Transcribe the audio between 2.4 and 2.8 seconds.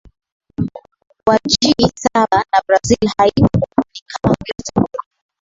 na